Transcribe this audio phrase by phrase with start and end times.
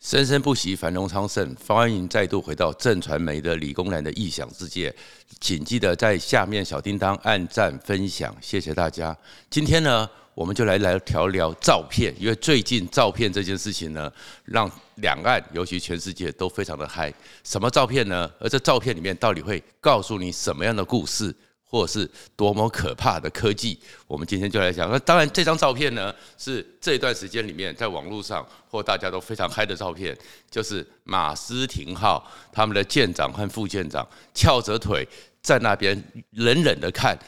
[0.00, 1.56] 生生不息，繁荣昌盛。
[1.66, 4.94] 欢迎再度回到正传媒的理工男的异想世界，
[5.40, 9.16] 请记得在下面小叮当按赞分享，谢谢大家。
[9.50, 14.10] 今天呢，我们就来来聊聊照片，因为最近照片这件事情呢，
[14.44, 17.12] 让两岸尤其全世界都非常的嗨。
[17.42, 18.30] 什么照片呢？
[18.38, 21.34] 而这照片里面到底会告诉你什么样的故事？
[21.70, 24.90] 或是多么可怕的科技，我们今天就来讲。
[24.90, 30.16] 那当然，这张照片呢，是这一段时间里面在网络上或大家都非常嗨的照片，
[30.50, 35.06] 就是马斯廷号他们的舰长和副舰长翘着腿
[35.42, 37.18] 在那边冷冷的看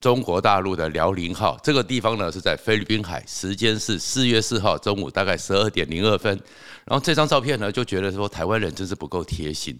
[0.00, 1.58] 中国大陆的辽宁号。
[1.62, 6.32] 这个地方呢是在菲律宾海，时间是四月四号中午大概十二点零二分。
[6.86, 9.78] 然后这张照片呢，就觉得说台湾人真是不够贴心。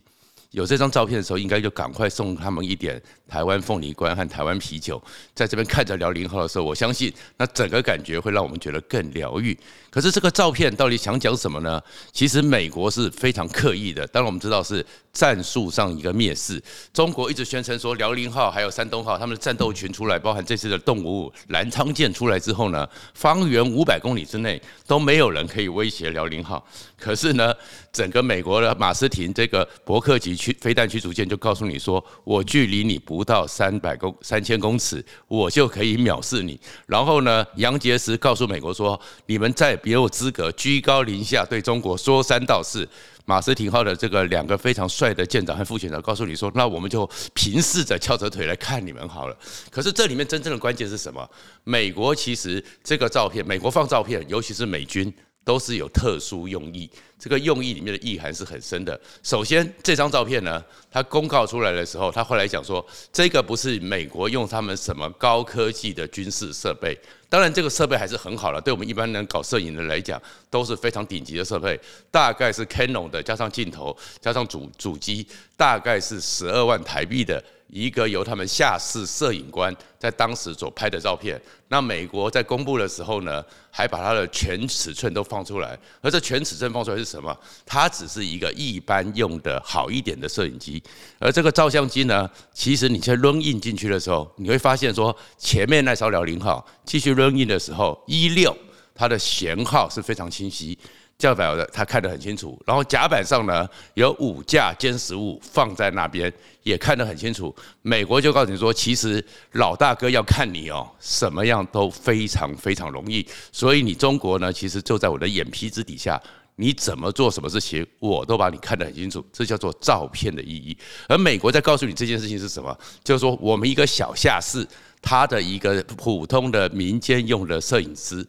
[0.50, 5.00] 有这张照片的时候，应该就赶快送他们一点台湾凤梨干和台湾啤酒，
[5.34, 9.56] 在这边看着辽宁号的时候，我相信那整个感觉会让我们觉得更疗愈。
[9.90, 11.80] 可是这个照片到底想讲什么呢？
[12.12, 16.62] 其实美国是非常刻意的，当然我们知道是战术上一个蔑视。
[16.93, 26.65] 中国一直宣称说辽宁号还有山东号他们的战斗群出来，包含这次的动物南昌舰出来之后呢，方圆五百公里之内都没有人可以威胁辽宁号。
[26.96, 27.52] 可是呢，
[27.93, 36.59] 整个美国的马斯廷这个伯克级驱飞弹驱逐舰就告诉你说，我距离你不到三百公三千公尺，我就可以藐视你。
[36.87, 42.88] 然后呢，杨洁篪告诉美国说，你们再别有资格居高临下对中国说三道四。
[43.27, 49.37] 马斯廷号的这个两个非常帅的舰长和副舰长告诉你说，那我们就平视着翘着腿来看你们好了。
[49.71, 51.29] 可是这里面真正的关键是什么？
[51.63, 55.13] 美国其实这个照片，美国放照片，尤其是美军。
[55.45, 56.88] 都是有特殊用意，
[57.19, 58.99] 这个用意里面的意涵是很深的。
[59.23, 66.99] 首先，这张照片呢，它公告出来的时候，他后来讲说，这个不是美国用他们什么高科技的军事设备。
[67.28, 71.78] 当然，这个设备还是很好了，对我们一般人搞摄影的来讲，都是非常顶级的设备。
[72.11, 75.25] 大概是 Canon 的，加上镜头，加上主主机，
[75.60, 77.42] 大概是十二万台币的。
[77.69, 85.78] 一个由他们下士摄影官在当时所拍的照片，那美国在公布的时候呢，还把它的全尺寸都放出来。
[86.00, 87.37] 而这全尺寸放出来是什么？
[87.65, 90.82] 它只是一个一般用的好一点的摄影机。
[91.20, 98.56] 而这个照相机呢，其实你在扔印进去的时候，你会发现说，前面那艘辽宁号继续扔印的时候，一六
[98.97, 100.76] 它的舷号是非常清晰。
[101.20, 106.32] 教表的他看得很清楚，然后甲板上呢有五架歼十五放在那边，
[106.62, 107.54] 也看得很清楚。
[107.82, 109.22] 美国就告诉你说，其实
[109.53, 113.25] 老大哥要看你哦，什么样都非常非常容易。
[113.53, 116.19] 所以你中国呢，其实就在我的眼皮子底下，
[116.56, 119.22] 你怎么做什么事情，我都把你看得很清楚。
[119.31, 120.75] 这叫做照片的意义。
[121.06, 124.66] 而美国在告诉你这件事情是什么，就是说我们一个小下士，
[125.02, 128.26] 他的一个普通的民间用的摄影师。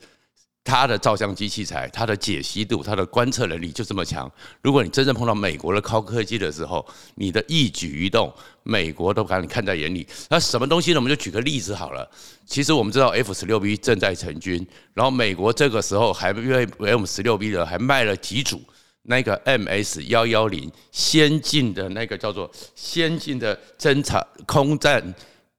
[0.64, 4.32] 它的照相机器材，它的解析度，它的观测能力就这么强。
[4.62, 6.86] 如果你真正碰到美国的高科技的时候，
[7.16, 10.08] 你的一举一动，美国都把你看在眼里。
[10.30, 10.98] 那什么东西呢？
[10.98, 12.10] 我们就举个例子好了。
[12.46, 18.62] 其实我们知道 F 十六 B 正在成军，然后美国这个时候还因为 M 十六 B 的还卖了几组
[19.04, 25.14] 那个 MS 幺幺零先进的那个叫做先进的侦察空战。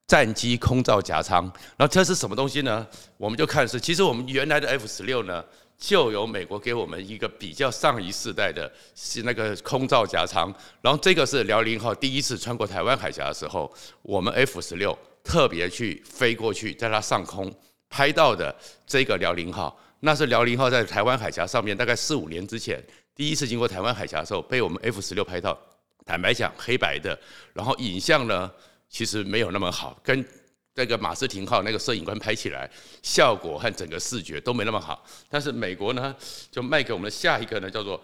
[0.06, 1.44] 战机空照夹舱，
[1.76, 2.86] 然后这是什么东西呢？
[3.16, 5.42] 我们就看是，其实我们原来的 F 十六呢，
[5.78, 10.52] 就有美国给我们一个比较上一世代的，是那个空照夹舱。
[10.82, 17.50] 然后这个是辽宁号第一次穿过台湾海峡的时候，我们 F 十六特别去飞过去，在它上空
[17.88, 18.54] 拍到的
[18.86, 22.82] 这个辽宁号，那是辽宁号在台湾海峡上面，大概四五年之前
[23.14, 25.58] 第一次经过台湾海峡的时候，被我们 F 十六拍到。
[26.04, 27.16] 坦白讲，黑白的，
[27.54, 28.50] 然后影像呢？
[28.92, 30.22] 其实没有那么好，跟
[30.74, 32.70] 这个马斯廷号那个摄影官拍起来，
[33.02, 35.02] 效果和整个视觉都没那么好。
[35.30, 36.14] 但是美国呢，
[36.50, 37.98] 就卖给我们的下一个呢，叫做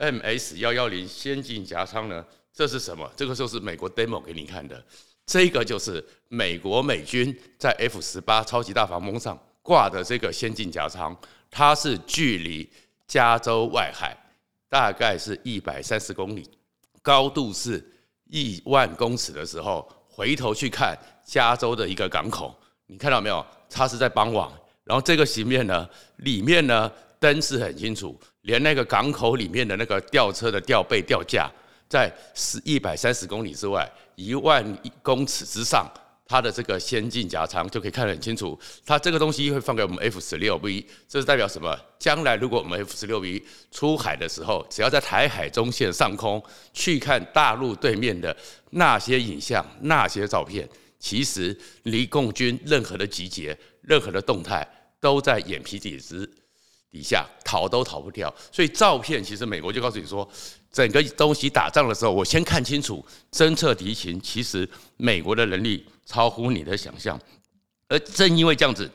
[0.00, 3.08] MS 幺幺零先进夹舱呢，这是什么？
[3.16, 4.84] 这个就是美国 demo 给你看的。
[5.24, 11.16] 这个就是美国美军在 F 十八超级大黄蜂上挂的这个先进夹舱，
[11.52, 12.68] 它是距离
[13.06, 14.16] 加州外海
[14.68, 16.50] 大概是一百三十公里，
[17.00, 17.84] 高度是
[18.28, 19.88] 一万公尺的时候。
[20.22, 22.54] 回头去看加州的一个港口，
[22.86, 23.44] 你看到没有？
[23.68, 24.48] 它是在傍晚，
[24.84, 25.88] 然后这个形面呢，
[26.18, 26.88] 里面呢
[27.18, 31.50] 灯是很清楚，连那个港口里面的那个吊车的吊背吊架，
[31.88, 34.64] 在十一百三十公里之外，一万
[35.02, 35.90] 公尺之上，
[36.32, 38.58] 它的这个先进夹舱就可以看得很清楚。
[38.86, 41.78] 它这个东西会放给我们 F 十六 B，这是代表什么？
[41.98, 46.42] 将来如果我们 F 十六 B 出海的时候，只要在台海中线上空
[46.72, 48.34] 去看大陆对面的。
[48.74, 50.66] 那些影像、那些照片，
[50.98, 54.66] 其实离共军任何的集结、任何的动态，
[54.98, 56.26] 都在眼皮底子
[56.90, 58.34] 底下，逃都逃不掉。
[58.50, 60.26] 所以照片其实美国就告诉你说，
[60.72, 64.18] 整个东西打仗的时候，我先看清楚，侦测敌情。
[64.22, 67.18] 其实美国的能力超乎你的想象。
[67.88, 68.90] 而正因为这样子，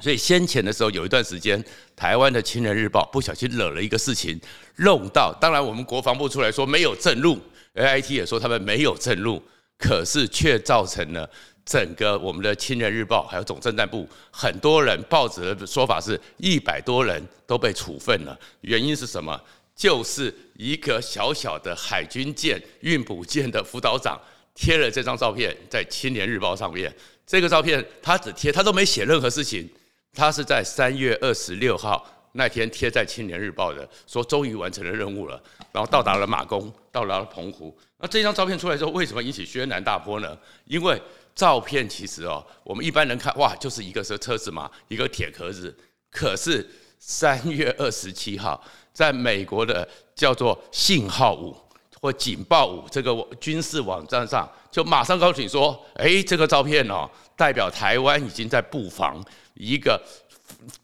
[0.00, 1.62] 所以先前的时候有一段时间，
[1.94, 4.40] 台湾的《青年日报》不小心惹了一个事情，
[4.76, 5.36] 弄到。
[5.40, 7.38] 当然，我们国防部出来说没有震怒
[7.74, 9.42] ，AIT 也说他们没有震怒，
[9.76, 11.28] 可是却造成了
[11.64, 18.38] 整个我们的《青年日报》还有总政战部很多人报纸的说法是一百多人都被处分了。
[18.62, 19.38] 原因是什么？
[19.76, 24.20] 就是一个小小的海军舰运补舰的辅导长
[24.58, 26.92] 贴了这张照片在《青年日报》上面。
[27.24, 29.70] 这个照片他只贴，他都没写任何事情。
[30.12, 35.40] 他是在三月二十六号那天贴在《青年日报》的，说终于完成了任务了，
[35.70, 37.72] 然后到达了马公，到达了澎湖。
[37.98, 40.36] 那这张照片出来之后，为什么引起轩然大波呢？
[40.64, 41.00] 因为
[41.36, 45.72] 照片其实哦，我们一般人看哇，就是一个车车子嘛，一个铁壳子。
[46.10, 46.68] 可是
[46.98, 48.60] 三月二十七号。
[48.90, 51.56] 在美国的叫做信号五
[52.00, 59.22] 或警报五这个军事网站上，就马上告诉你说：“哎，这个照片哦，代表台湾已经在布防
[59.54, 60.00] 一个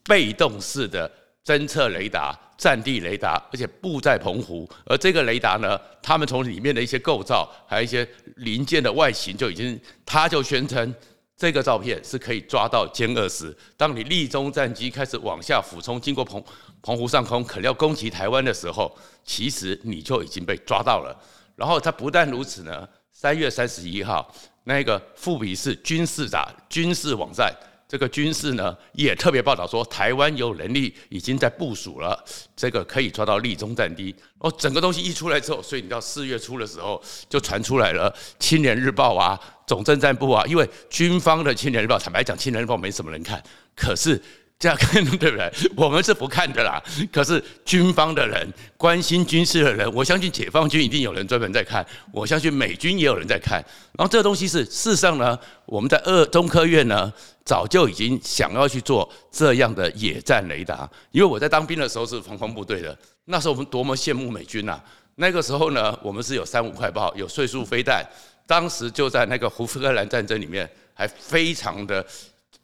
[0.05, 1.11] 被动式的
[1.45, 4.69] 侦测雷达、战地雷达，而且布在澎湖。
[4.85, 8.07] 而这个雷达呢，他们从里面的一些构造，还有一些
[8.37, 10.95] 零件的外形，就已经他就宣称。”
[11.37, 13.55] 这个照片是可以抓到歼二十。
[13.77, 16.43] 当你利中战机开始往下俯冲，经过澎
[16.85, 18.95] 澎湖上空，可能要攻击台湾的时候，
[19.25, 21.19] 其实你就已经被抓到了。
[21.57, 24.31] 然后他不但如此呢，三月三十一号，
[24.65, 27.51] 那个富比士军事杂军事网站。
[27.87, 32.23] 这个军事呢，也特别报道说，台湾有能力已经在部署了，
[32.55, 34.15] 这个可以抓到立中战机。
[34.39, 37.01] 哦，整个东西一出来之后，所以你到四月初的时候，
[37.31, 43.43] 就传出来了《青年日报》啊，总政战部啊，因为军方的 《青年日报》，坦白讲，《青年日报》没什么人看，
[43.75, 44.21] 可是。
[44.59, 45.53] 这样看对不对？
[45.77, 46.83] 我们是不看的啦。
[47.13, 51.85] 可是军方的人、关心军事的人，我相信解放军一定有人专门在看。
[52.13, 53.63] 我相信美军也有人在看。
[53.99, 57.13] 然后这个东西是事实上呢，我们在二中科院呢，
[57.45, 60.89] 早就已经想要去做这样的野战雷达。
[61.11, 62.97] 因为我在当兵的时候是防空部队的，
[63.27, 64.81] 那时候我们多么羡慕美军呐！
[65.17, 68.03] 那个时候呢，我们是有三五快炮，有岁数飞弹，
[68.47, 72.05] 当时就在那个胡夫克兰战争里面，还非常的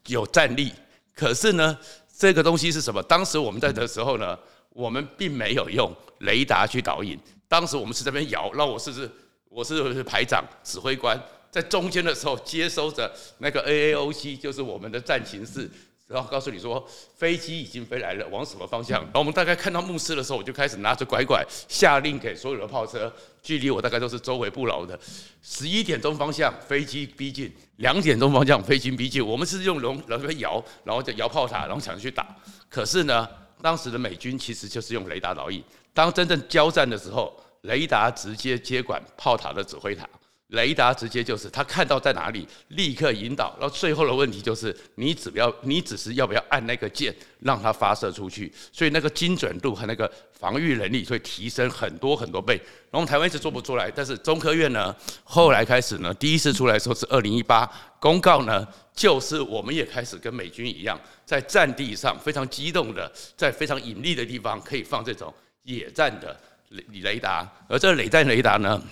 [0.07, 0.73] 有战力。
[1.21, 1.77] 可是呢，
[2.17, 3.03] 这个东西是什么？
[3.03, 4.39] 当时我们在的时候呢，
[4.71, 7.19] 我们并没有用雷达去导引。
[7.47, 9.11] 当时我们是这边摇，那我是是
[9.51, 11.21] 我是排长、指挥官，
[11.51, 15.71] 在中间的时候接收着那个 AAOC，就是我们的战情室。
[16.07, 16.85] 然后告诉你说，
[17.17, 19.01] 飞机已经飞来了，往什么方向？
[19.03, 24.99] 然后我们大概看到目视的时候，我就开始拿着拐拐下令给所有的炮车，距离我大概都是周围不饶的。
[25.43, 29.27] 十一点钟方向，飞机逼近；两点钟方向，飞机逼近。
[29.27, 32.27] 我们是用龙来摇，然后就摇炮塔，然后想去打。
[32.69, 33.29] 可是呢，
[33.63, 35.63] 当时的美军其实就是用雷达导引。
[35.93, 40.09] 当真正交战的时候，雷达直接接管炮塔的指挥塔。
[40.51, 43.57] 雷达直接就是他看到在哪里，立刻引导。
[43.61, 48.53] 然后最后的问题就是，你只要你只是要不要按那个键，让它发射出去。
[48.73, 52.61] 所以那个精准度和那个防御能力会提升很多很多倍。
[52.91, 57.71] 然后台湾一直做不出来，但是中科院呢，后来开始呢，第一次出来说是二零一八
[58.01, 65.33] 公告呢，就是我们也开始跟美军一样，在战地上非常机动的，在非常隐秘的地方可以放这种
[65.63, 66.37] 野战的
[66.71, 68.83] 雷雷达，而这个雷战雷达呢。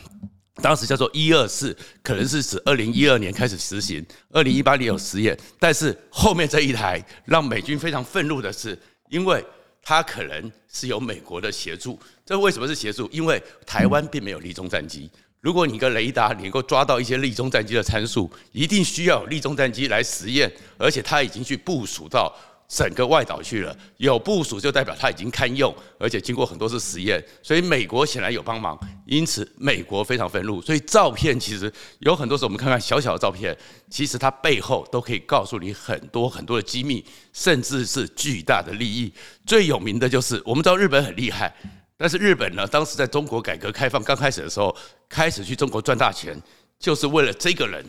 [0.61, 9.45] 当时叫做一二四，可能是指二零一二年开始实行，二零一八年有实验，但是后面这一台让美军非常愤怒的是，因为
[9.83, 11.99] 它可能是有美国的协助。
[12.27, 13.09] 这为什么是协助？
[13.13, 15.11] 因为台湾并没有立中战机。
[15.41, 22.35] 如果你一个雷达能够抓到一些立中战机的参数，一定需要立中战机来实验，而且它已经去部署到。
[22.69, 30.61] 整个外岛去了，有部署就代表它已经堪用，而且经过很多次实验，所以美国显然有帮忙，因此美国非常愤怒。
[30.61, 33.57] 所以照片其实有很多时候，我们看看小小的照片，
[33.89, 39.11] 其实它背后都可以告诉你很多很多的机密，甚至是巨大的利益。
[39.47, 41.57] 最有名的就是我们知道日本很厉害，
[41.97, 44.77] 但是日本呢，当时在中国改革开放刚开始的时候，
[45.09, 46.39] 开始去中国赚大钱，
[46.79, 47.83] 就是为了这个人，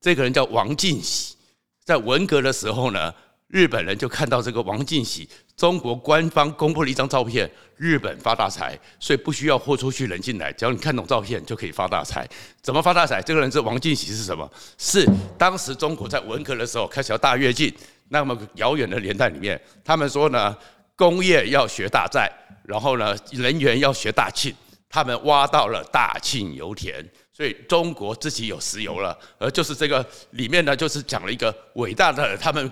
[0.00, 1.34] 这个人叫王进喜，
[1.84, 3.12] 在文革的时候呢。
[3.50, 12.28] 日本人就看到这个王进喜，中国官方公布了一张照片，日本发大财，所以不需要豁出去人进来，只要你看懂照片就可以发大财。
[12.62, 13.20] 怎么发大财？
[13.20, 14.48] 这个人是王进喜是什么？
[14.78, 15.04] 是
[15.36, 17.74] 当时中国在文革的时候开始要大跃进，
[18.10, 20.56] 那么遥远的年代里面，他们说呢，
[20.94, 22.30] 工业要学大寨，
[22.62, 24.54] 然后呢，人员要学大庆，
[24.88, 27.04] 他们挖到了大庆油田。
[27.40, 32.70] 所以中国自己有石油了，而就是这个里面呢，就是讲了一个伟大的他们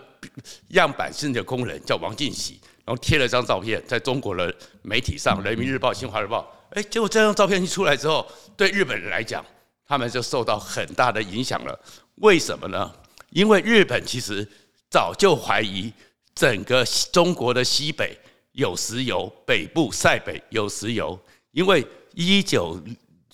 [0.72, 6.42] 样板性的工人叫王进喜，然后贴了张照片在中国的媒体上，《人民日报》、《新华日报》。
[6.76, 9.42] 哎，结果这张照片一出来之后，对日本人来讲，
[9.86, 11.80] 他们就受到很大的影响了。
[12.16, 12.92] 为什么呢？
[13.30, 14.46] 因为日本其实
[14.90, 15.90] 早就怀疑
[16.34, 18.14] 整个中国的西北
[18.52, 21.18] 有石油，北部塞北有石油。
[21.52, 21.82] 因为
[22.12, 22.78] 一九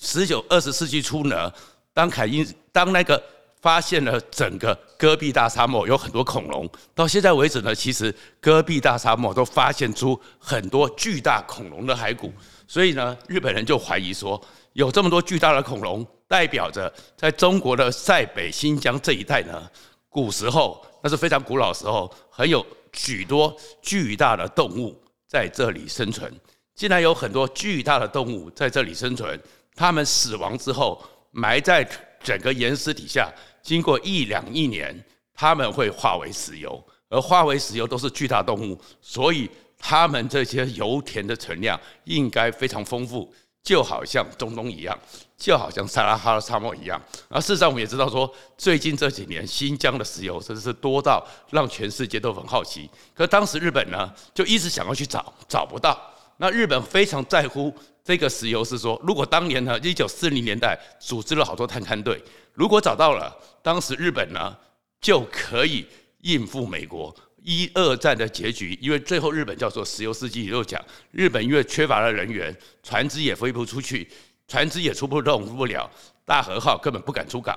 [0.04, 1.50] 十九二十世纪初呢，
[1.94, 3.20] 当凯因当那个
[3.62, 12.30] 发现了整个戈壁大沙漠有很多恐龙，到现在为止呢，其实戈壁大沙漠都发现出很多巨大恐龙的骸骨。
[12.68, 14.40] 所以呢，日本人就怀疑说，
[14.74, 19.70] 有这么多巨大的恐龙，代表着在中国的塞北、新疆这一带呢，
[20.10, 24.94] 古时候那是非常古老时候，很有许多巨大的动物
[25.26, 26.30] 在这里生存。
[26.74, 29.40] 既然有很多巨大的动物在这里生存，
[29.74, 31.88] 它们死亡之后埋在
[32.22, 35.04] 整个岩石底下，经过一两亿年，
[35.34, 39.50] 他们会化为石油，而化为石油都是巨大动物，所以。
[39.86, 43.30] 他们这些油田的存量应该非常丰富，
[43.62, 44.98] 就好像中东一样，
[45.36, 46.98] 就好像撒哈拉沙漠一样。
[47.28, 52.88] 而事实上，我们也知道说，最近这几年新疆的石油真的是多到让全世界都很好奇。
[53.14, 56.00] 可当时日本呢，就一直想要去找，找不到。
[56.36, 57.72] 那日本非常在乎
[58.02, 62.22] 这个石油，是说，如果当年呢，一九四零年代组织了好多探勘队，
[62.52, 64.56] 如果找到了，当时日本呢
[65.00, 65.86] 就可以
[66.22, 67.14] 应付美国。
[67.46, 74.08] 一二战的结局，因为最后日本叫做石油世纪，也就讲日本因为缺乏了人员，船只也飞不出去，
[74.48, 75.90] 船只也出不动不了，
[76.24, 77.54] 大和号根本不敢出港，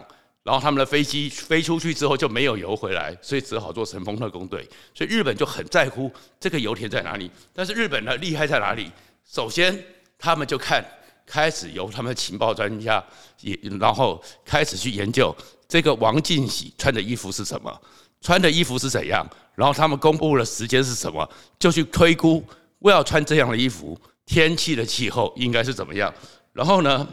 [0.48, 7.30] 然后他们的飞机飞出去之后就没有油回来，所以只好做神风特攻队，所以日本就很在乎这个油田在哪里。
[7.54, 8.89] 但是日本呢，厉害在哪里？
[9.30, 9.77] 首先
[10.18, 10.82] 他们就看，
[11.25, 13.04] 开始由他们的情报专家
[13.42, 15.36] 也，然后开始去研究
[15.68, 17.82] 这个王进喜穿的衣服是什么。
[18.22, 19.27] 穿的衣服是怎样？
[19.54, 21.30] 然后他们公布的时间是什么？
[21.60, 22.42] 就去推估，
[22.80, 26.13] 我要穿这样的衣服，天气的气候应该是怎么样？
[26.54, 27.06] 然后呢，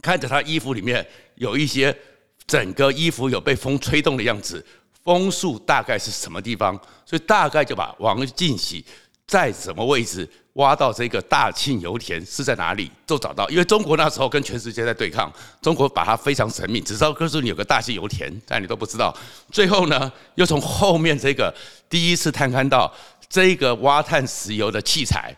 [0.00, 1.94] 看着他衣服里面有一些
[2.46, 4.64] 整个衣服有被风吹动的样子，
[5.04, 6.78] 风速大概是什么地方？
[7.04, 8.84] 所以大概就把王进喜
[9.26, 10.28] 在什么位置。
[10.56, 15.32] 挖到这个大庆油田是在哪里都找到，因为中国那时候跟全世界在对抗，
[15.62, 19.16] 中国把它非常神秘，只知道告诉你有个大庆油田，但你都不知道。
[19.50, 21.50] 最后呢，又从后面这个
[21.88, 22.92] 第一次探勘到
[23.30, 25.34] 这个挖探石油的器材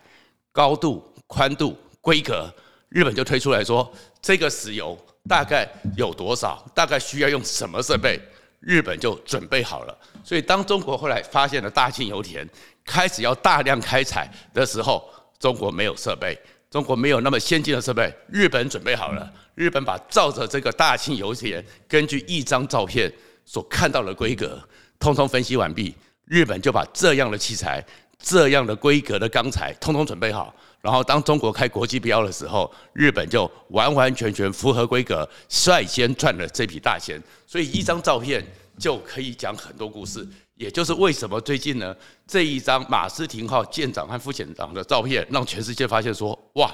[0.50, 2.52] 高度、宽度、规格，
[2.88, 3.88] 日本就推出来说
[4.20, 8.20] 这个石油大概有多少，大概需要用什么设备，
[8.60, 9.98] 日本就准备好了。
[10.22, 12.48] 所以当中国后来发现了大庆油田。
[12.86, 16.38] 开始要大量开采的时候，中国没有设备，
[16.70, 18.14] 中国没有那么先进的设备。
[18.28, 23.10] 日本准备好了，日本把照着这个大庆油田，根据一张照片
[23.46, 24.62] 所看到的规格，
[24.98, 25.94] 通通分析完毕，
[26.26, 27.82] 日本就把这样的器材、
[28.18, 30.54] 这样的规格的钢材，通通准备好。
[30.84, 37.18] 然后当中国开国际标的时候，日本就完完全全符合规格，率先赚了这笔大钱。
[37.46, 38.46] 所以一张照片
[38.78, 40.28] 就可以讲很多故事。
[40.56, 46.70] 也就是为什么最近呢，这一张马斯廷号舰长和副舰长的照片，让全世界发现说，哇，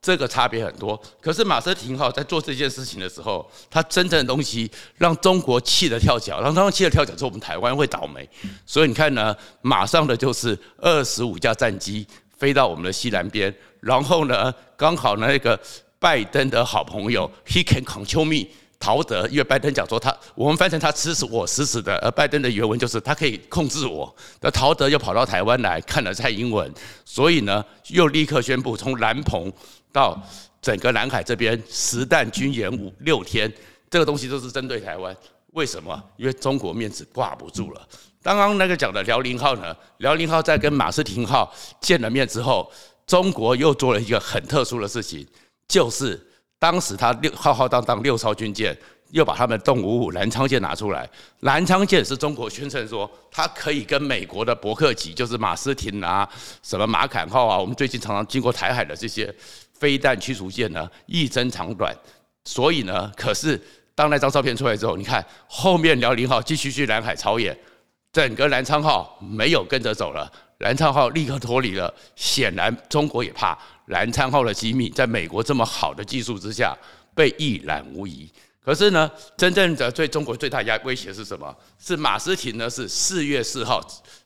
[0.00, 1.00] 这个差别很多。
[1.20, 8.28] 可是马斯廷号在做这件事情的时候，它真正的东西让中国气得跳脚，让他们气得跳脚之后，我们台湾会倒霉。
[8.66, 12.04] 所以你看呢，马上的就是二十五架战机
[12.42, 15.56] 飞到我们的西南边，然后呢，刚好那个
[16.00, 18.48] 拜登的好朋友，He can control me。
[18.80, 24.12] 陶德，因为拜登讲说他，我们翻成他吃死我死死的，而拜登的原文就是他可以控制我。
[24.40, 26.68] 那陶德又跑到台湾来看了蔡英文，
[27.04, 29.52] 所以呢，又立刻宣布从兰鹏
[29.92, 30.20] 到
[30.60, 33.48] 整个南海这边实弹军演五六天，
[33.88, 35.16] 这个东西都是针对台湾。
[35.52, 36.02] 为什么？
[36.16, 37.88] 因为中国面子挂不住了。
[38.22, 42.70] 刚刚那个讲的辽宁号呢，辽宁号在跟马斯廷号见了面之后，
[43.06, 45.26] 中国又做了一个很特殊的事情，
[45.66, 46.28] 就是。
[46.62, 48.78] 当时他六浩浩荡荡六艘军舰，
[49.10, 51.10] 又把他们动五五南昌舰拿出来。
[51.40, 56.28] 南昌舰是中国宣称说，它可以跟美国的伯克级，就是马斯廷啊，
[56.62, 59.34] 什么马坎号啊，我们最近常常经过台海的这些
[59.72, 61.92] 飞弹驱逐舰呢，一争长短。
[62.44, 63.60] 所以呢，可是
[63.96, 67.58] 当那张照片出来之后，你看后面辽宁号继续去南海操演，
[68.12, 70.30] 整个南昌号没有跟着走了。
[70.58, 76.76] 南昌号立刻脱离了，显然中国也怕南昌号的机密在美国这么好的技术之下
[77.14, 78.30] 被一览无遗。
[78.64, 81.52] 可是呢，真正的对中国最大压威胁是什么？
[81.80, 82.70] 是马斯廷呢？
[82.70, 83.80] 是四月四号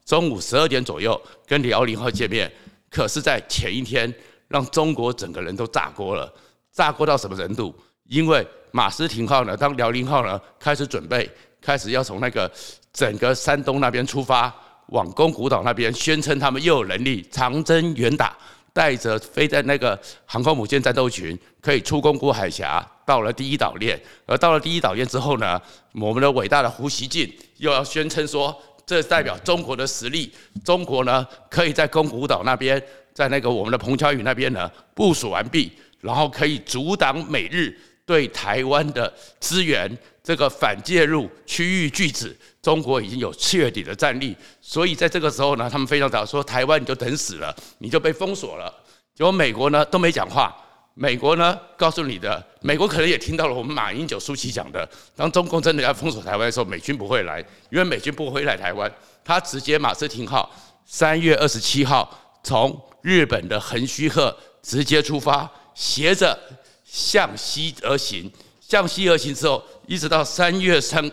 [0.05, 2.53] 中午十二点左右跟辽宁号见面，
[2.91, 4.13] 可是，在前一天
[4.49, 6.31] 让中国整个人都炸锅了。
[6.71, 7.75] 炸锅到什么程度？
[8.05, 11.29] 因为马斯廷号呢，当辽宁号呢开始准备，
[11.67, 12.49] 开始要从那个
[12.93, 14.55] 整个山东那边出发。
[14.91, 18.37] 往宫古岛那边，宣称他们又有能力长征远打，
[18.73, 24.01] 带着飞在那个航空母舰战斗群，可以出宫古海峡，到了第一岛链。
[24.27, 25.61] 而到了第一岛链之后呢，
[25.93, 28.57] 我们的伟大的胡锡进又要宣称说，
[28.87, 30.33] 这代表中国的实力，
[30.65, 32.81] 中国呢可以在宫古岛那边，
[33.13, 39.91] 在那个我们的彭佳屿那边呢部署完毕，然后可以阻挡美日对台湾的支援。
[40.27, 48.75] 这个反介入区域拒止，中国已经有确底的战力，所以在这个时候呢，他们非常早说台湾你就等死了，你就被封锁了。
[49.15, 50.53] 结果美国呢都没讲话，
[50.95, 57.39] 美国呢告诉你的，美国可能也听到了我们马英九书记讲的，当中共真的要封锁台湾的时候，美军不会来，
[57.71, 58.93] 因为美军不会来台湾，
[59.25, 60.53] 他直接马斯廷号
[60.85, 66.37] 三月二十七号从日本的横须贺直接出发，斜着
[66.85, 68.29] 向西而行。
[68.69, 71.09] 向西而行之后，一直到三月三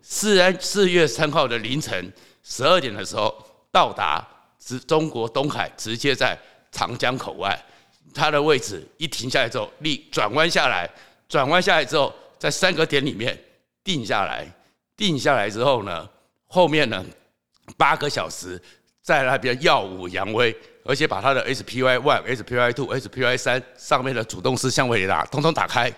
[0.00, 2.12] 四安四月三号的凌晨
[2.44, 3.34] 十二点的时候，
[3.72, 4.24] 到达
[4.60, 6.38] 直中国东海，直接在
[6.70, 7.60] 长江口外，
[8.14, 10.88] 它的位置一停下来之后，立转弯下来，
[11.28, 13.36] 转弯下来之后，在三个点里面
[13.82, 14.46] 定下来，
[14.96, 16.08] 定下来之后呢，
[16.46, 17.04] 后面呢
[17.76, 18.60] 八个小时
[19.02, 25.92] 在那边耀武扬威，而且把它的 SPY one、SPY two、SPY 三上面的主动式相位雷达通通打开。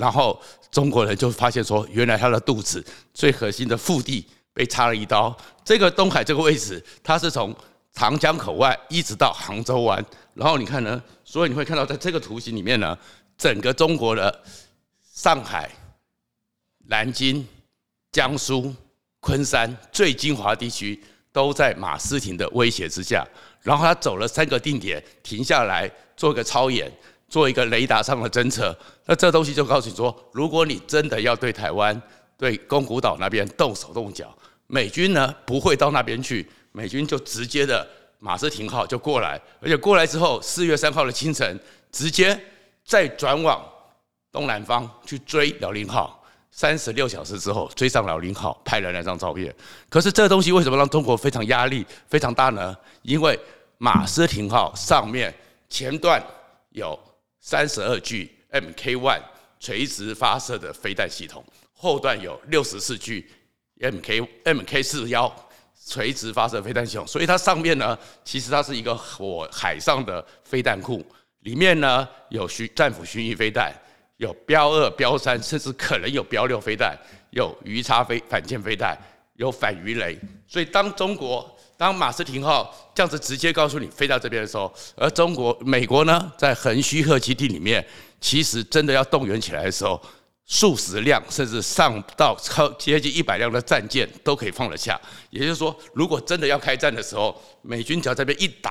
[0.00, 0.40] 然后
[0.70, 5.36] 中国人就发现说，原来他的肚子最核心的腹地被插了一刀。
[5.62, 7.54] 这个东海这个位置，它是从
[7.92, 10.02] 长江口外一直到杭州湾。
[10.32, 12.96] 然后你看呢，所以你会看到在这个图形里面呢，
[13.36, 14.42] 整个中国的
[15.12, 15.70] 上海、
[16.86, 17.46] 南京、
[18.10, 18.74] 江苏、
[19.20, 20.98] 昆山最精华地区
[21.30, 23.22] 都在马斯廷的威胁之下。
[23.60, 26.90] 然后他走了三个定点，停下来做个超演。
[27.30, 32.02] 做一个雷达上的侦测，那这东西就告诉你说，如果你真的要对台湾、
[32.36, 41.58] 对宫古岛那边动手动脚，美军呢不会到那边去，美军就直接的马斯廷号就过来，而且过来之后，四月三号的清晨，
[41.92, 42.36] 直接
[42.84, 43.64] 再转往
[44.32, 49.54] 东南方去追辽宁号，三十六小时之后追上辽宁号，拍了那张照片。
[49.88, 52.76] 可是这东西为什么让中国非常压力非常大呢？
[53.02, 53.38] 因为
[53.78, 55.32] 马斯廷号上面
[55.68, 56.20] 前段
[56.70, 56.98] 有。
[57.40, 59.22] 三十二具 Mk One
[59.58, 63.28] 垂直发射的飞弹系统，后段有六十四具
[63.78, 65.34] Mk Mk 四幺
[65.86, 71.04] 垂直发射飞弹系统，所以它上面呢，其实它是一个火海上的飞弹库，
[71.40, 73.74] 里面呢有巡战斧巡弋飞弹，
[74.18, 76.94] 有标二、标三，甚至可能有标六飞弹，
[77.30, 78.96] 有鱼叉飞反舰飞弹，
[79.34, 81.56] 有反鱼雷，所以当中国。
[81.80, 87.82] 当马斯廷号这样子直接告诉你飞到这边的时候，而中国、美国呢，在横须贺基地里面，
[88.20, 89.98] 其实真的要动员起来的时候，
[90.44, 95.00] 数十辆甚至上到超接近一百辆的战舰都可以放得下。
[95.30, 98.70] 也就是说，如果真的要开战的时候，美军只要这边一挡，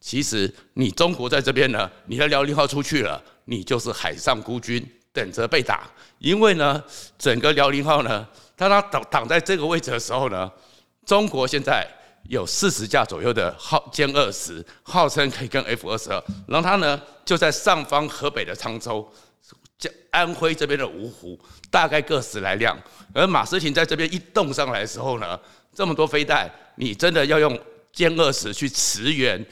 [0.00, 5.86] 其实你中国在这边呢，你的辽宁号出去了，你就是海上孤军，等着被打。
[6.18, 6.82] 因为呢，
[7.18, 10.50] 整个辽宁号呢，当它挡挡在这个位置的时候呢，
[11.04, 11.86] 中国现在。
[12.28, 19.06] 有四十架左右的号歼二十，号称可以跟 F 二十二，然后它呢就在上方河北的沧州，
[20.10, 21.38] 安徽这边的芜湖，
[21.70, 22.78] 大概各十来辆。
[23.12, 25.38] 而马斯廷在这边一动上来的时候呢，
[25.74, 27.58] 这么多飞弹，你真的要用
[27.94, 29.44] 歼二十去驰援，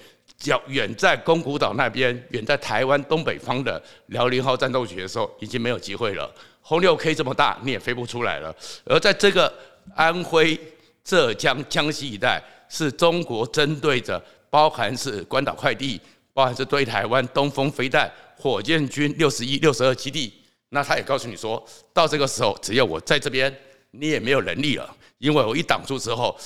[0.45, 6.33] 远远在宫古岛那边，远在台湾东北方的辽宁号战斗群的时候，已经没有机会了。
[6.63, 8.55] 轰六 K 这么大，你也飞不出来了。
[8.85, 9.53] 而在这个
[9.97, 10.59] 安徽、
[11.03, 12.43] 浙江、江西一带。
[12.71, 16.01] 是中国针对着，包含是关岛快递，
[16.33, 20.33] 包含是对台湾东风飞弹、火箭军六十一、六十二基地。
[20.71, 23.55] 那他也告诉你说，到这个时候，只要我在这边，
[23.91, 26.39] 你也没有能力了，因为我一挡住之后，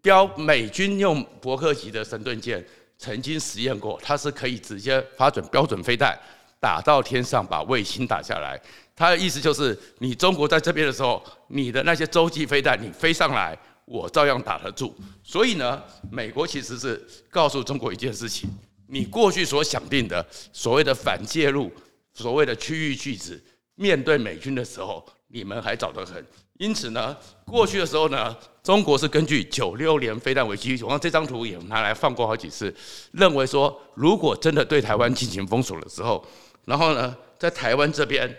[0.00, 2.64] 标美军用伯克级的神盾舰
[2.96, 6.16] 曾经实验过，它是可以直接发准标准飞弹，
[6.60, 8.56] 打到天上把卫星打下来。
[8.94, 13.58] 他的意思就是，你中国在这边的时候，你的那些洲际飞弹，你飞上来。
[13.84, 18.48] 我照样打得住，所以呢，美国其实是告诉中国一件事情：
[18.86, 21.70] 你过去所想定的所谓的反介入、
[22.14, 23.42] 所谓的区域拒止，
[23.74, 26.24] 面对美军的时候，你们还早得很。
[26.58, 32.72] 因此呢，过去的时候呢，中国是根据九六年飞弹危机，我看这张图也拿来放过好几次，
[33.10, 36.24] 认为说，如果真的对台湾进行封锁的时候，
[36.66, 38.32] 然后呢，在台湾这边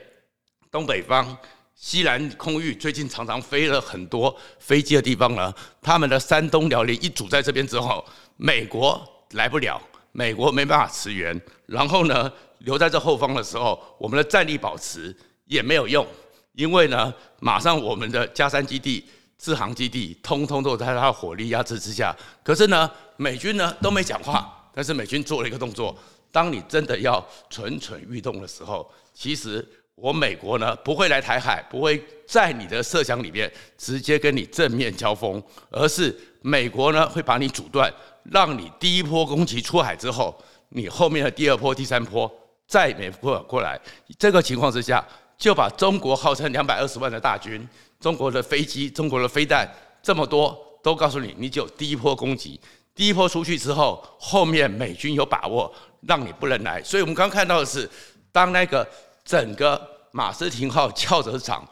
[0.71, 1.37] 东北方。
[1.75, 8.03] 西南空域最近常常飞了很多飞机的地方呢，他们的山东辽宁一组在这边之后，
[8.37, 9.81] 美国来不了，
[10.11, 16.05] 美国没办法驰援，然后呢，留在这后方的时候，我们的战力保持也没有用，
[16.53, 19.05] 因为呢，马上我们的加山基地
[19.37, 22.15] 制航基地，通通都在他的火力压制之下。
[22.43, 25.97] 可是呢，美军呢都没讲话，但是美军做了一个动作。
[26.31, 37.93] 当你真的要蠢蠢欲动的时候，其实我美国呢不会来台海，不会在你的设想里面直接跟你正面交锋，而是美国呢会把你阻断，
[38.31, 40.35] 让你第一波攻击出海之后，
[40.69, 42.29] 你后面的第二波、第三波
[42.67, 43.79] 再没过过来。
[44.17, 45.05] 这个情况之下，
[45.37, 47.67] 就把中国号称两百二十万的大军、
[47.99, 52.59] 中国的飞机、中国的飞弹这么多，都告诉你，你只有第一波攻击。
[52.95, 55.73] 第一波出去之后，后面美军有把握
[56.07, 57.89] 让你不能来，所以我们刚看到的是，
[58.31, 58.87] 当那个
[59.25, 59.81] 整个
[60.11, 61.67] 马斯廷号翘着掌、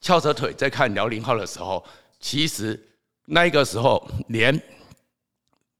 [0.00, 1.84] 翘着腿在看辽宁号的时候，
[2.20, 2.80] 其实
[3.26, 4.60] 那个时候连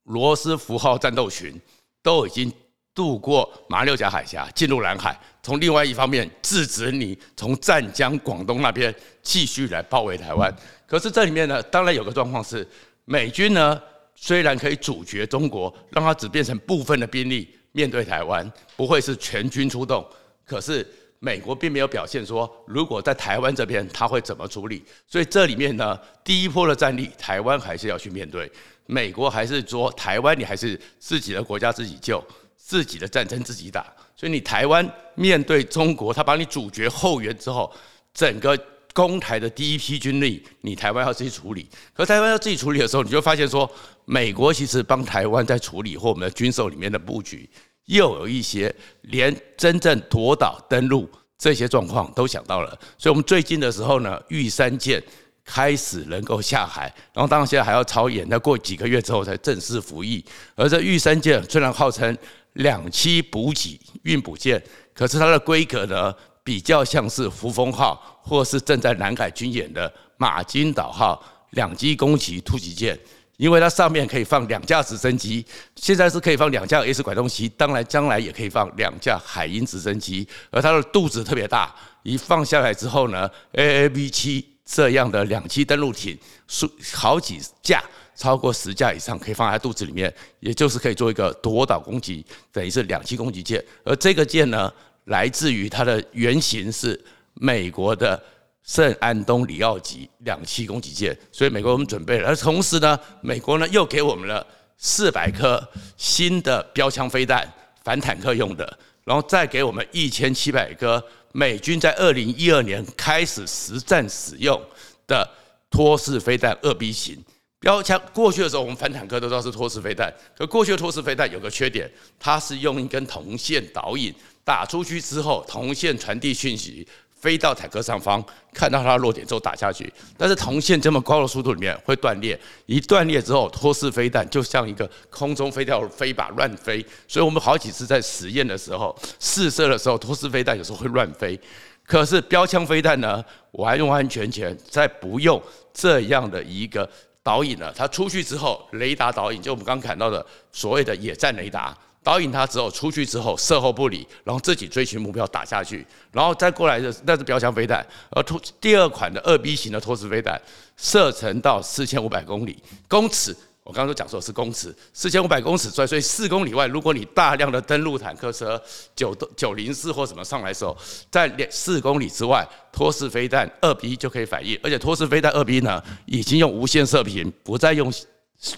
[0.03, 1.59] 罗斯福号战斗群
[2.01, 2.51] 都已经
[2.93, 10.53] 渡过马六甲海峡进入南海，从另外一方面制止你从湛江、广东那边继续来包围台湾。
[10.85, 12.67] 可是这里面呢，当然有个状况是
[13.05, 13.81] 美军呢。
[14.19, 20.03] 虽然可以阻绝中国，让它只变成部分的兵力面对台湾，不会是全军出动。
[20.43, 20.83] 可是
[21.19, 24.83] 美国并没有表现说，如果在台湾这边，他会怎么处理。
[25.07, 28.51] 所以这里面呢，第一波的战力，台湾还是要去面对。
[28.85, 32.23] 美国还是说，台湾你还是自己的国家自己救，
[32.55, 33.85] 自己的战争自己打。
[34.15, 37.71] 所以你台湾面对中国，他把你阻绝后援之后，
[38.13, 38.57] 整个。
[38.93, 41.69] 攻台的第一批军力，你台湾要自己处理。
[41.93, 43.71] 可台湾要自己处理的时候，你就发现说，
[44.05, 47.47] 美国其实帮台湾在处理或我们的军售里面的布局，
[47.87, 52.69] 又有一些连真正夺岛登陆这些状况都想到了。
[52.97, 55.03] 所以，我们最近的时候呢，玉山舰
[55.43, 60.23] 开始能够下海，然后当然现在还要操演，那过几个月之后才正式服役。
[60.55, 62.17] 而这玉山舰虽然号称
[62.53, 64.61] 两栖补给运补舰，
[64.93, 72.99] 可是它的规格呢，比较像是扶风号，或是正在南海军演的马金岛号两栖攻击突击舰，
[73.37, 75.45] 因为它上面可以放两架直升机，
[75.75, 81.73] 现在是可以放两架 S 拐动机，当然将来也可以放两架海鹰直升机，而它的肚子特别大，
[82.03, 87.83] 一放下来之后呢，AAV 七这样的两栖登陆艇数好几架，
[88.15, 94.73] 超过十架以上可以放在肚子里面，也就是可以做一个夺岛攻击，等于是两栖攻击舰，而这个舰呢，
[95.05, 96.99] 来自于它的原型是
[97.35, 98.21] 美国的
[98.67, 104.45] 圣安东里奥级两栖攻击舰，所以美国我们准备了，而同时呢，美国呢又给我们了
[104.77, 107.49] 四百颗新的标枪飞弹，
[107.85, 111.01] 反坦克用的，然后再给我们一千七百颗
[111.31, 114.61] 美军在二零一二年开始实战使用
[115.07, 115.25] 的
[115.71, 117.17] 托式飞弹二 B 型
[117.61, 117.99] 标枪。
[118.13, 124.13] 过去的时候，我们反坦克都知道是托式飞弹，可过去的托式飞弹有个缺点，它是用一根铜线导引。
[124.43, 126.87] 打出去之后，铜线传递讯息，
[127.19, 129.91] 飞到坦克上方，看到它的落点之后打下去。
[130.17, 136.85] 但是铜线这么高的速度里面会断裂，一断裂之后，托式飞弹就像一个空中飞掉飞靶乱飞。
[137.07, 141.39] 所以我们好几次在实验的时候试射的时候，托式飞弹有时候会乱飞。
[141.83, 145.41] 可是标枪飞弹呢，完完全全在不用
[145.73, 146.87] 这样的一个
[147.23, 151.75] 导引了，它出去之后，雷达导引就我们刚看到的所谓的野战雷达。
[152.07, 160.41] 导引它之后出去之后，射后不理，然后自己追寻目标打下去，然后再过来的那是标枪飞弹，而突第二款的二 B 型的托式飞弹，
[160.77, 168.57] 射程到四千五百公里公尺，我刚刚都讲说是公尺，四千五百公尺，所以所以四公里外，如果你大量的登陆坦克车
[168.95, 170.77] 九九零四或什么上来的时候，
[171.11, 177.91] 在两四公里之外，托式飞弹二 B 就可以反应，而且托式飞弹二 B 呢，已经用无线射频，不再用。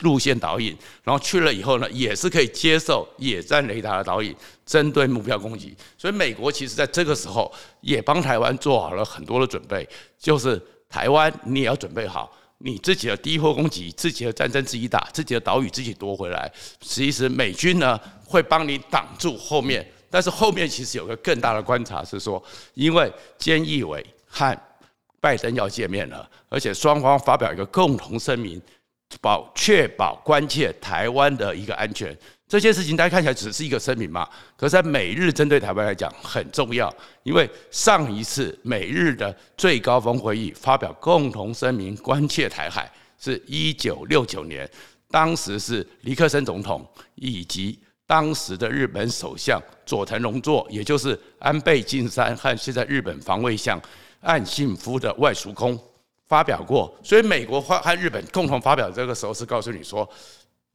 [0.02, 5.76] 路线导引，然后去了以后呢，也是可以接受野战雷达的导引，针对目标攻击。
[5.98, 9.88] 所以美国其实在这个时候也帮台湾做好了很多的准备，
[10.20, 16.52] 就是台湾你也要准备好你自己的第一波攻击，自己的战争自己打，自己的岛屿自己夺回来。
[16.82, 24.56] 其实美军呢会帮你挡住后面，但是后面其实有个更大的观察是说，因为菅义伟和
[25.22, 28.62] 拜登要见面了，而且双方发表一个共同声明。
[29.22, 32.16] 保确保关切台湾的一个安全，
[32.48, 36.94] 这件事情大家看起来只是一个声明嘛，可是在美日针对台湾来讲很重要，
[37.24, 44.70] 因为上一次美日的最高峰会议发表共同声明关切台海是一九六九年，
[45.10, 53.82] 当时是尼克森总统以及当时的日本首相佐藤荣作，也就是安倍晋三和现在日本防卫相
[54.22, 55.80] 岸信夫的外属空。
[56.30, 60.08] 发表过，所以美国和和日本共同发表这个时候是告诉你说，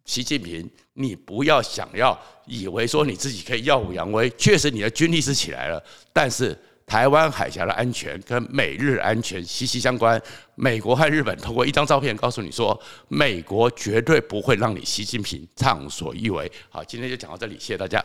[0.05, 10.21] 习近平，你不要想要以为说你自己可以耀武扬威，确实你的军力是起来了，但是台湾海峡的安全跟美日安全息息相关。
[10.57, 16.51] 美国和日本通过一张照片告诉你说，美国绝对不会让你习近平畅所欲为。
[16.69, 18.05] 好，今天就讲到这里，谢谢大家。